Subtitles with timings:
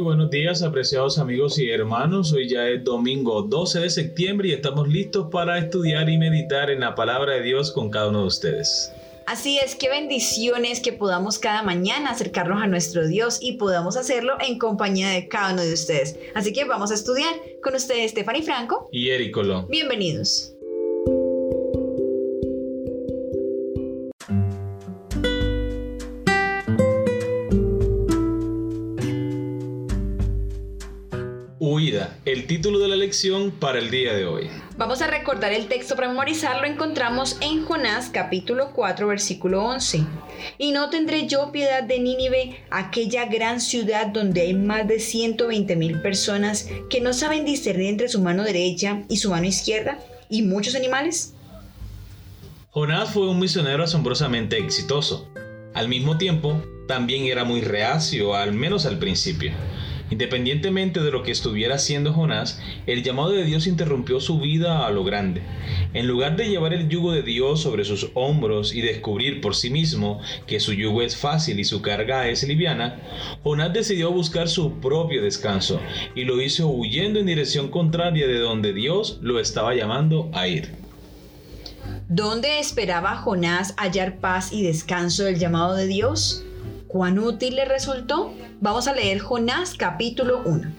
[0.00, 2.32] Muy buenos días, apreciados amigos y hermanos.
[2.32, 6.80] Hoy ya es domingo 12 de septiembre y estamos listos para estudiar y meditar en
[6.80, 8.94] la palabra de Dios con cada uno de ustedes.
[9.26, 14.38] Así es, qué bendiciones que podamos cada mañana acercarnos a nuestro Dios y podamos hacerlo
[14.40, 16.18] en compañía de cada uno de ustedes.
[16.34, 19.66] Así que vamos a estudiar con ustedes Stephanie Franco y Eric Colón.
[19.68, 20.54] Bienvenidos.
[32.50, 34.50] Título de la lección para el día de hoy.
[34.76, 36.66] Vamos a recordar el texto para memorizarlo.
[36.66, 40.04] Encontramos en Jonás capítulo 4 versículo 11.
[40.58, 45.76] Y no tendré yo piedad de Nínive, aquella gran ciudad donde hay más de 120
[45.76, 50.42] mil personas que no saben discernir entre su mano derecha y su mano izquierda y
[50.42, 51.34] muchos animales.
[52.70, 55.28] Jonás fue un misionero asombrosamente exitoso.
[55.72, 59.52] Al mismo tiempo, también era muy reacio, al menos al principio.
[60.10, 64.90] Independientemente de lo que estuviera haciendo Jonás, el llamado de Dios interrumpió su vida a
[64.90, 65.42] lo grande.
[65.94, 69.70] En lugar de llevar el yugo de Dios sobre sus hombros y descubrir por sí
[69.70, 73.00] mismo que su yugo es fácil y su carga es liviana,
[73.42, 75.80] Jonás decidió buscar su propio descanso
[76.14, 80.74] y lo hizo huyendo en dirección contraria de donde Dios lo estaba llamando a ir.
[82.08, 86.44] ¿Dónde esperaba Jonás hallar paz y descanso del llamado de Dios?
[86.90, 88.34] ¿Cuán útil le resultó?
[88.60, 90.72] Vamos a leer Jonás capítulo 1.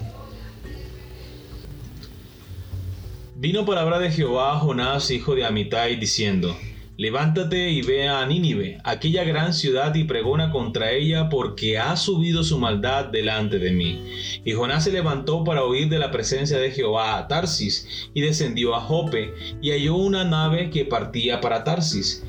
[3.38, 6.54] Vino palabra de Jehová a Jonás, hijo de Amitai, diciendo,
[6.98, 12.44] Levántate y ve a Nínive, aquella gran ciudad, y pregona contra ella, porque ha subido
[12.44, 14.04] su maldad delante de mí.
[14.44, 18.76] Y Jonás se levantó para huir de la presencia de Jehová a Tarsis, y descendió
[18.76, 22.22] a Jope, y halló una nave que partía para Tarsis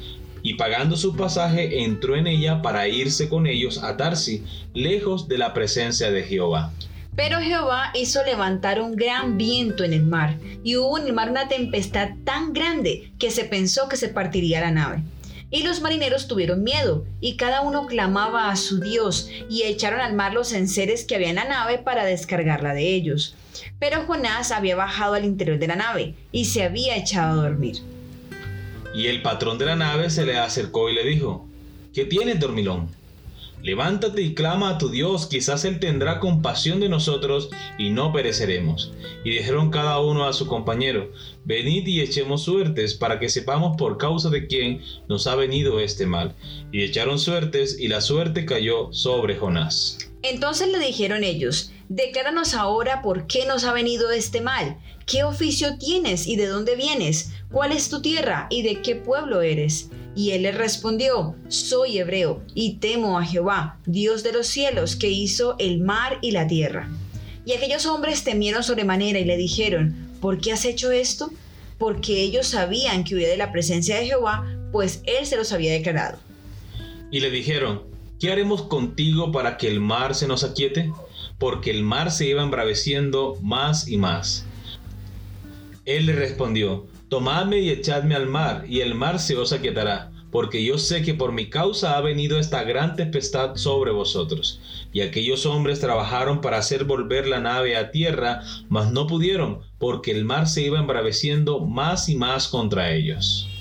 [0.43, 5.39] y pagando su pasaje entró en ella para irse con ellos a Tarsi, lejos de
[5.39, 6.73] la presencia de Jehová.
[7.15, 11.31] Pero Jehová hizo levantar un gran viento en el mar, y hubo en el mar
[11.31, 15.03] una tempestad tan grande que se pensó que se partiría la nave.
[15.51, 20.15] Y los marineros tuvieron miedo, y cada uno clamaba a su Dios, y echaron al
[20.15, 23.37] mar los enseres que había en la nave para descargarla de ellos.
[23.79, 27.83] Pero Jonás había bajado al interior de la nave, y se había echado a dormir.
[28.95, 31.47] Y el patrón de la nave se le acercó y le dijo,
[31.95, 32.89] ¿qué tienes, dormilón?
[33.63, 37.49] Levántate y clama a tu Dios, quizás Él tendrá compasión de nosotros
[37.79, 38.93] y no pereceremos.
[39.23, 41.13] Y dijeron cada uno a su compañero,
[41.45, 46.07] venid y echemos suertes para que sepamos por causa de quién nos ha venido este
[46.07, 46.35] mal.
[46.73, 50.11] Y echaron suertes y la suerte cayó sobre Jonás.
[50.23, 54.79] Entonces le dijeron ellos, decláranos ahora por qué nos ha venido este mal.
[55.13, 57.33] ¿Qué oficio tienes y de dónde vienes?
[57.51, 59.91] ¿Cuál es tu tierra y de qué pueblo eres?
[60.17, 65.11] Y él le respondió, soy hebreo y temo a Jehová, Dios de los cielos, que
[65.11, 66.89] hizo el mar y la tierra.
[67.45, 71.31] Y aquellos hombres temieron sobremanera y le dijeron, ¿por qué has hecho esto?
[71.77, 75.73] Porque ellos sabían que huía de la presencia de Jehová, pues él se los había
[75.73, 76.17] declarado.
[77.11, 77.83] Y le dijeron,
[78.19, 80.91] ¿qué haremos contigo para que el mar se nos aquiete?
[81.39, 84.47] Porque el mar se iba embraveciendo más y más.
[85.85, 90.65] Él le respondió, Tomadme y echadme al mar, y el mar se os aquietará, porque
[90.65, 94.61] yo sé que por mi causa ha venido esta gran tempestad sobre vosotros.
[94.93, 100.13] Y aquellos hombres trabajaron para hacer volver la nave a tierra, mas no pudieron, porque
[100.13, 103.52] el mar se iba embraveciendo más y más contra ellos.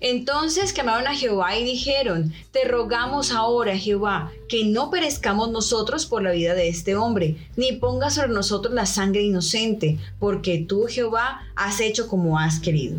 [0.00, 6.22] Entonces clamaron a Jehová y dijeron, Te rogamos ahora, Jehová, que no perezcamos nosotros por
[6.22, 11.42] la vida de este hombre, ni pongas sobre nosotros la sangre inocente, porque tú, Jehová,
[11.54, 12.96] has hecho como has querido.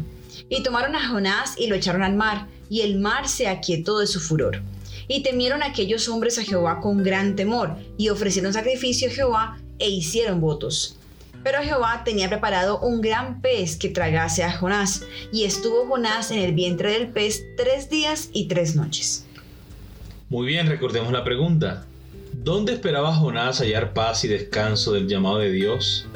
[0.48, 4.08] Y tomaron a Jonás y lo echaron al mar, y el mar se aquietó de
[4.08, 4.62] su furor.
[5.08, 9.90] Y temieron aquellos hombres a Jehová con gran temor, y ofrecieron sacrificio a Jehová e
[9.90, 10.98] hicieron votos.
[11.44, 16.40] Pero Jehová tenía preparado un gran pez que tragase a Jonás, y estuvo Jonás en
[16.40, 19.26] el vientre del pez tres días y tres noches.
[20.30, 21.86] Muy bien, recordemos la pregunta.
[22.32, 26.08] ¿Dónde esperaba Jonás hallar paz y descanso del llamado de Dios?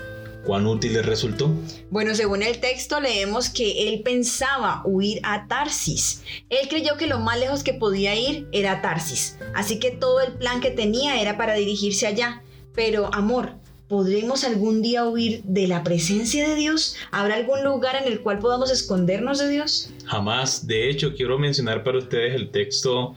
[0.45, 1.51] ¿Cuán útil le resultó?
[1.89, 6.24] Bueno, según el texto leemos que él pensaba huir a Tarsis.
[6.50, 10.33] Él creyó que lo más lejos que podía ir era Tarsis, así que todo el
[10.33, 12.44] plan que tenía era para dirigirse allá.
[12.75, 13.54] Pero, amor,
[13.87, 16.95] ¿Podremos algún día huir de la presencia de Dios?
[17.11, 19.91] ¿Habrá algún lugar en el cual podamos escondernos de Dios?
[20.05, 20.65] Jamás.
[20.65, 23.13] De hecho, quiero mencionar para ustedes el texto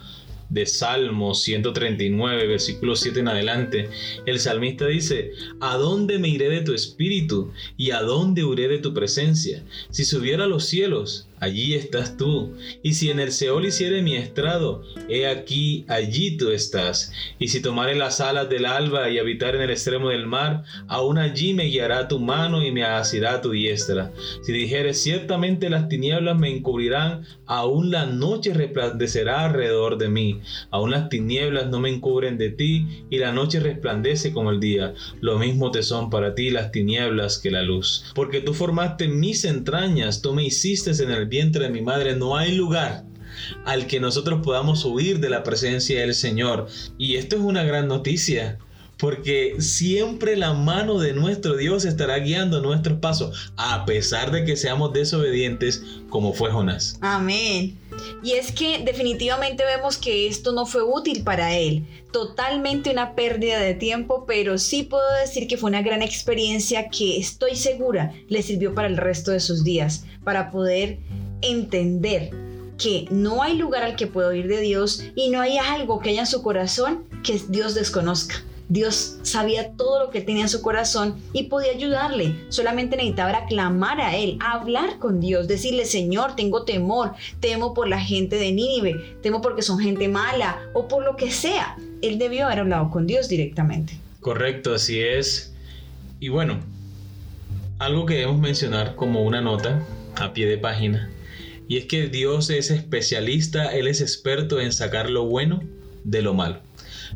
[0.51, 3.89] de Salmo 139, versículo 7 en adelante.
[4.27, 7.51] El salmista dice, ¿A dónde me iré de tu espíritu?
[7.79, 9.65] ¿Y a dónde huiré de tu presencia?
[9.89, 12.57] Si subiera a los cielos, allí estás tú.
[12.83, 17.13] Y si en el Seol hiciere mi estrado, he aquí, allí tú estás.
[17.39, 21.19] Y si tomare las alas del alba y habitar en el extremo del mar, aún
[21.19, 24.13] allí me guiará tu mano y me asirá tu diestra.
[24.43, 30.41] Si dijere, ciertamente las tinieblas me encubrirán, aún la noche resplandecerá alrededor de mí.
[30.71, 34.95] Aún las tinieblas no me encubren de ti, y la noche resplandece como el día.
[35.21, 38.05] Lo mismo te son para ti las tinieblas que la luz.
[38.15, 42.37] Porque tú formaste mis entrañas, tú me hiciste en el vientre de mi madre, no
[42.37, 43.05] hay lugar
[43.65, 46.67] al que nosotros podamos huir de la presencia del Señor.
[46.99, 48.59] Y esto es una gran noticia,
[48.99, 54.57] porque siempre la mano de nuestro Dios estará guiando nuestros pasos, a pesar de que
[54.57, 56.99] seamos desobedientes como fue Jonás.
[57.01, 57.79] Amén.
[58.23, 63.59] Y es que definitivamente vemos que esto no fue útil para él, totalmente una pérdida
[63.61, 68.43] de tiempo, pero sí puedo decir que fue una gran experiencia que estoy segura le
[68.43, 70.99] sirvió para el resto de sus días, para poder
[71.43, 72.31] entender
[72.79, 76.11] que no hay lugar al que pueda oír de Dios y no hay algo que
[76.11, 78.37] haya en su corazón que Dios desconozca.
[78.69, 82.35] Dios sabía todo lo que tenía en su corazón y podía ayudarle.
[82.51, 88.01] Solamente necesitaba clamar a Él, hablar con Dios, decirle, Señor, tengo temor, temo por la
[88.01, 91.77] gente de Nínive, temo porque son gente mala o por lo que sea.
[92.03, 93.99] Él debió haber hablado con Dios directamente.
[94.21, 95.55] Correcto, así es.
[96.21, 96.61] Y bueno,
[97.79, 99.83] algo que debemos mencionar como una nota
[100.17, 101.11] a pie de página,
[101.69, 105.63] y es que Dios es especialista, Él es experto en sacar lo bueno
[106.11, 106.61] de lo malo.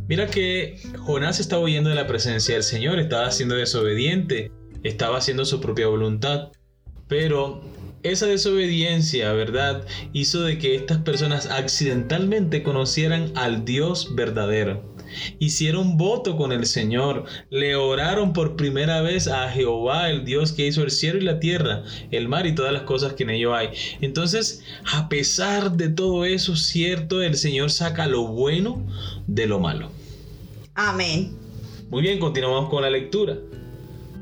[0.08, 4.50] Mira que Jonás estaba huyendo de la presencia del Señor, estaba siendo desobediente,
[4.82, 6.50] estaba haciendo su propia voluntad.
[7.08, 7.62] Pero
[8.02, 9.84] esa desobediencia, ¿verdad?
[10.12, 14.82] Hizo de que estas personas accidentalmente conocieran al Dios verdadero.
[15.38, 20.66] Hicieron voto con el Señor, le oraron por primera vez a Jehová, el Dios que
[20.66, 23.54] hizo el cielo y la tierra, el mar y todas las cosas que en ello
[23.54, 23.68] hay.
[24.00, 28.86] Entonces, a pesar de todo eso, cierto, el Señor saca lo bueno
[29.26, 29.90] de lo malo.
[30.74, 31.32] Amén.
[31.90, 33.36] Muy bien, continuamos con la lectura.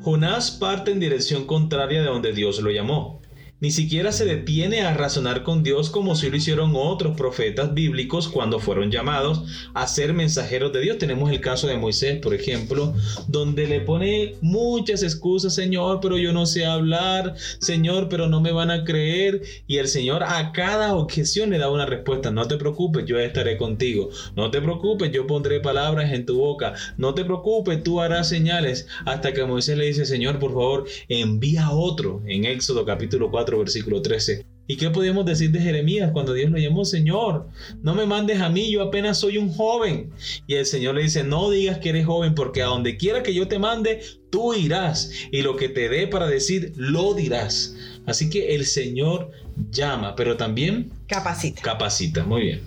[0.02, 3.19] Jonás parte en dirección contraria de donde Dios lo llamó.
[3.60, 8.26] Ni siquiera se detiene a razonar con Dios como si lo hicieron otros profetas bíblicos
[8.26, 9.42] cuando fueron llamados
[9.74, 10.96] a ser mensajeros de Dios.
[10.96, 12.94] Tenemos el caso de Moisés, por ejemplo,
[13.28, 18.50] donde le pone muchas excusas, Señor, pero yo no sé hablar, Señor, pero no me
[18.50, 19.42] van a creer.
[19.66, 22.30] Y el Señor a cada objeción le da una respuesta.
[22.30, 24.08] No te preocupes, yo estaré contigo.
[24.36, 26.72] No te preocupes, yo pondré palabras en tu boca.
[26.96, 28.86] No te preocupes, tú harás señales.
[29.04, 32.22] Hasta que Moisés le dice, Señor, por favor, envía otro.
[32.26, 34.47] En Éxodo capítulo 4 versículo 13.
[34.67, 37.49] ¿Y qué podemos decir de Jeremías cuando Dios lo llamó Señor?
[37.82, 40.11] No me mandes a mí, yo apenas soy un joven.
[40.47, 43.35] Y el Señor le dice, no digas que eres joven, porque a donde quiera que
[43.35, 44.00] yo te mande,
[44.31, 45.11] tú irás.
[45.32, 47.75] Y lo que te dé para decir, lo dirás.
[48.06, 49.32] Así que el Señor
[49.73, 51.62] llama, pero también capacita.
[51.62, 52.61] Capacita, muy bien.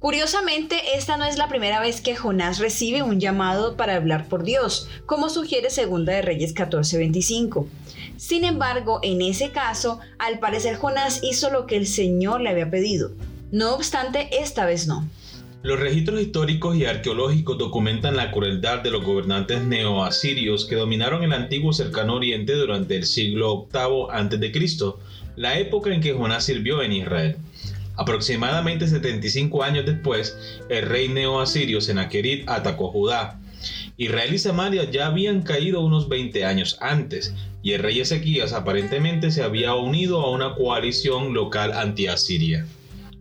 [0.00, 4.44] Curiosamente, esta no es la primera vez que Jonás recibe un llamado para hablar por
[4.44, 7.66] Dios, como sugiere Segunda de Reyes 14:25.
[8.20, 12.70] Sin embargo, en ese caso, al parecer Jonás hizo lo que el Señor le había
[12.70, 13.12] pedido.
[13.50, 15.08] No obstante, esta vez no.
[15.62, 21.32] Los registros históricos y arqueológicos documentan la crueldad de los gobernantes neoasirios que dominaron el
[21.32, 24.92] antiguo cercano oriente durante el siglo VIII a.C.,
[25.36, 27.36] la época en que Jonás sirvió en Israel.
[27.96, 30.36] Aproximadamente 75 años después,
[30.68, 33.40] el rey neoasirio Sennacherib atacó Judá.
[33.96, 39.30] Israel y Samaria ya habían caído unos 20 años antes, y el rey Ezequías aparentemente
[39.30, 42.66] se había unido a una coalición local anti-asiria.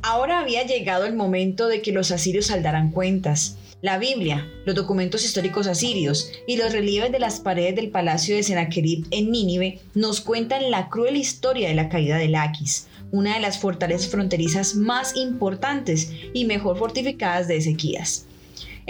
[0.02, 3.58] Ahora había llegado el momento de que los asirios saldaran cuentas.
[3.82, 8.44] La Biblia, los documentos históricos asirios y los relieves de las paredes del palacio de
[8.44, 13.40] Sennacherib en Nínive nos cuentan la cruel historia de la caída de Laquis, una de
[13.42, 18.26] las fortalezas fronterizas más importantes y mejor fortificadas de Ezequías.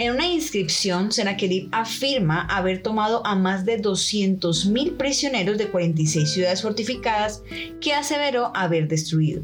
[0.00, 6.62] En una inscripción, Sennacherib afirma haber tomado a más de 200.000 prisioneros de 46 ciudades
[6.62, 7.42] fortificadas
[7.82, 9.42] que aseveró haber destruido.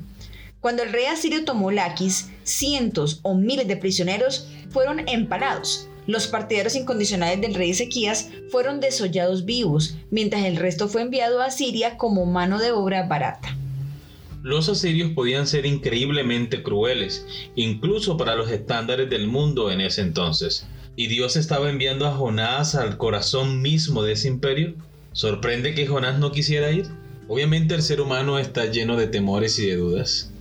[0.63, 5.91] Cuando el rey asirio tomó Laquis, cientos o miles de prisioneros fueron empalados.
[6.07, 11.51] Los partidarios incondicionales del rey Ezequías fueron desollados vivos, mientras el resto fue enviado a
[11.51, 13.55] Siria como mano de obra barata.
[14.47, 17.27] Los asirios podían ser increíblemente crueles,
[17.57, 20.69] incluso para los estándares del mundo en ese entonces.
[20.95, 24.77] ¿Y Dios estaba enviando a Jonás al corazón mismo de ese imperio?
[25.11, 26.87] ¿Sorprende que Jonás no quisiera ir?
[27.27, 30.33] Obviamente el ser humano está lleno de temores y de dudas.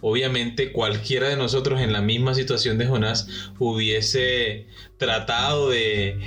[0.00, 3.28] Obviamente cualquiera de nosotros en la misma situación de Jonás
[3.60, 4.66] hubiese
[4.96, 6.18] tratado de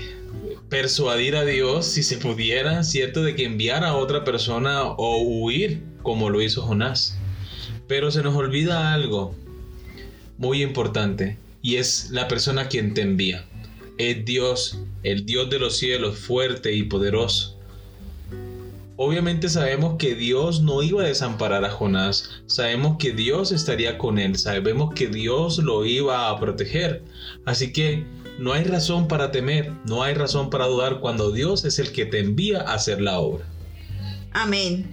[0.70, 3.24] persuadir a Dios si se pudiera, ¿cierto?
[3.24, 7.20] De que enviara a otra persona o huir como lo hizo Jonás.
[7.88, 9.36] Pero se nos olvida algo
[10.38, 13.46] muy importante y es la persona quien te envía.
[13.98, 17.56] Es Dios, el Dios de los cielos, fuerte y poderoso.
[18.98, 24.20] Obviamente sabemos que Dios no iba a desamparar a Jonás, sabemos que Dios estaría con
[24.20, 27.04] él, sabemos que Dios lo iba a proteger.
[27.46, 28.06] Así que
[28.40, 32.06] no hay razón para temer, no hay razón para dudar cuando Dios es el que
[32.06, 33.46] te envía a hacer la obra.
[34.32, 34.90] Amén.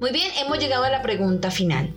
[0.00, 1.90] Muy bien, hemos llegado a la pregunta final.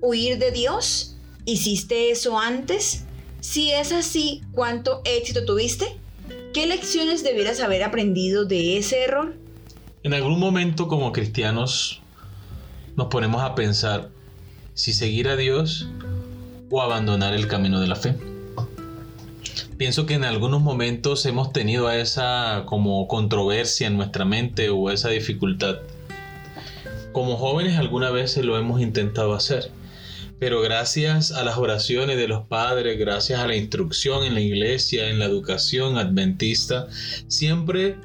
[0.00, 1.16] ¿Huir de Dios?
[1.44, 3.04] ¿Hiciste eso antes?
[3.40, 5.96] Si es así, ¿cuánto éxito tuviste?
[6.52, 9.34] ¿Qué lecciones debieras haber aprendido de ese error?
[10.02, 12.02] En algún momento como cristianos
[12.96, 14.10] nos ponemos a pensar
[14.74, 15.88] si seguir a Dios
[16.70, 18.16] o abandonar el camino de la fe.
[19.78, 25.08] Pienso que en algunos momentos hemos tenido esa como controversia en nuestra mente o esa
[25.10, 25.76] dificultad.
[27.12, 29.70] Como jóvenes alguna vez lo hemos intentado hacer,
[30.38, 35.08] pero gracias a las oraciones de los padres, gracias a la instrucción en la iglesia,
[35.08, 36.88] en la educación adventista,
[37.28, 37.96] siempre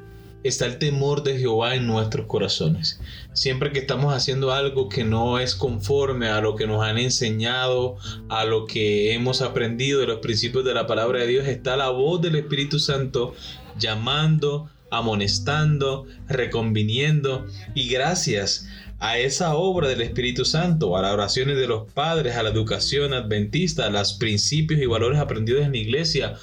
[0.42, 3.00] está el temor de Jehová en nuestros corazones.
[3.32, 7.96] Siempre que estamos haciendo algo que no es conforme a lo que nos han enseñado,
[8.28, 11.90] a lo que hemos aprendido de los principios de la palabra de Dios, está la
[11.90, 13.34] voz del Espíritu Santo
[13.78, 18.68] llamando, amonestando, reconviniendo y gracias
[19.00, 23.14] a esa obra del Espíritu Santo, a las oraciones de los padres, a la educación
[23.14, 26.34] adventista, a los principios y valores aprendidos en la iglesia,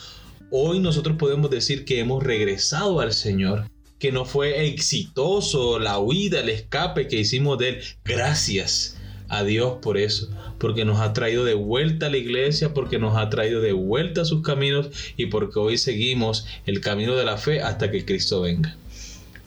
[0.52, 6.40] hoy nosotros podemos decir que hemos regresado al Señor que no fue exitoso la huida,
[6.40, 7.82] el escape que hicimos de él.
[8.06, 8.99] Gracias
[9.30, 13.16] a Dios por eso, porque nos ha traído de vuelta a la iglesia, porque nos
[13.16, 17.38] ha traído de vuelta a sus caminos y porque hoy seguimos el camino de la
[17.38, 18.76] fe hasta que Cristo venga.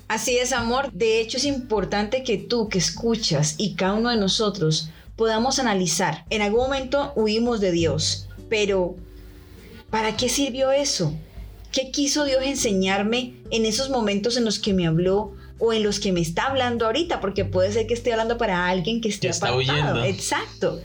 [0.08, 0.92] Así es, amor.
[0.92, 6.24] De hecho, es importante que tú que escuchas y cada uno de nosotros podamos analizar.
[6.30, 8.96] En algún momento huimos de Dios, pero
[9.90, 11.14] ¿para qué sirvió eso?
[11.72, 16.00] ¿Qué quiso Dios enseñarme en esos momentos en los que me habló o en los
[16.00, 17.20] que me está hablando ahorita?
[17.20, 20.02] Porque puede ser que esté hablando para alguien que esté está Oyendo.
[20.02, 20.82] Exacto.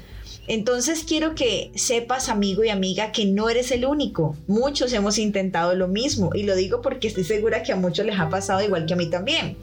[0.48, 4.36] Entonces quiero que sepas, amigo y amiga, que no eres el único.
[4.48, 8.18] Muchos hemos intentado lo mismo y lo digo porque estoy segura que a muchos les
[8.18, 9.58] ha pasado igual que a mí también.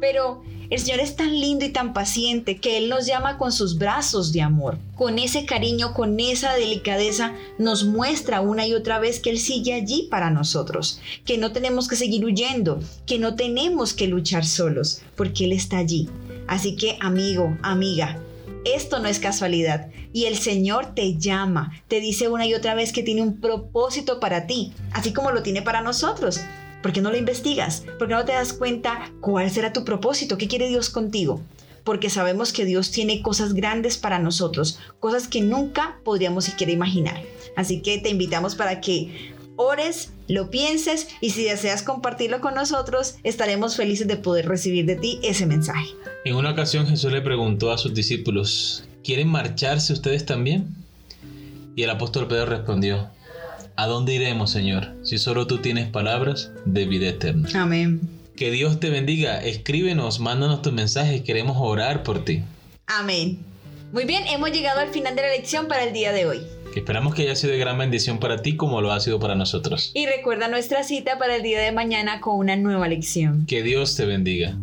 [0.00, 3.76] Pero el Señor es tan lindo y tan paciente que Él nos llama con sus
[3.76, 4.78] brazos de amor.
[4.96, 9.74] Con ese cariño, con esa delicadeza, nos muestra una y otra vez que Él sigue
[9.74, 15.02] allí para nosotros, que no tenemos que seguir huyendo, que no tenemos que luchar solos,
[15.14, 16.08] porque Él está allí.
[16.46, 18.18] Así que, amigo, amiga,
[18.64, 19.88] esto no es casualidad.
[20.12, 24.20] Y el Señor te llama, te dice una y otra vez que tiene un propósito
[24.20, 26.40] para ti, así como lo tiene para nosotros.
[26.82, 27.84] ¿Por qué no lo investigas?
[27.98, 30.36] ¿Por qué no te das cuenta cuál será tu propósito?
[30.36, 31.40] ¿Qué quiere Dios contigo?
[31.84, 37.22] Porque sabemos que Dios tiene cosas grandes para nosotros, cosas que nunca podríamos siquiera imaginar.
[37.56, 43.16] Así que te invitamos para que ores, lo pienses y si deseas compartirlo con nosotros,
[43.22, 45.88] estaremos felices de poder recibir de ti ese mensaje.
[46.24, 50.68] En una ocasión Jesús le preguntó a sus discípulos, ¿quieren marcharse ustedes también?
[51.74, 53.10] Y el apóstol Pedro respondió,
[53.76, 57.48] ¿A dónde iremos, Señor, si solo tú tienes palabras de vida eterna?
[57.54, 58.00] Amén.
[58.36, 59.42] Que Dios te bendiga.
[59.42, 61.22] Escríbenos, mándanos tus mensajes.
[61.22, 62.42] Queremos orar por ti.
[62.86, 63.38] Amén.
[63.92, 66.40] Muy bien, hemos llegado al final de la lección para el día de hoy.
[66.80, 69.90] Esperamos que haya sido de gran bendición para ti como lo ha sido para nosotros.
[69.94, 73.46] Y recuerda nuestra cita para el día de mañana con una nueva lección.
[73.46, 74.56] Que Dios te bendiga.